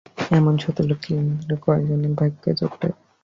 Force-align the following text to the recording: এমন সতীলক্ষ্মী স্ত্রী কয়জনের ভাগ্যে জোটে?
এমন 0.31 0.53
সতীলক্ষ্মী 0.57 1.13
স্ত্রী 1.35 1.55
কয়জনের 1.65 2.13
ভাগ্যে 2.19 2.51
জোটে? 2.59 2.89